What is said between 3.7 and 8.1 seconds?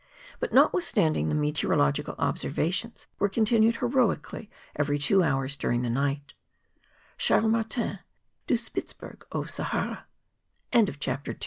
heroically every two hours during the night. Charles Martins,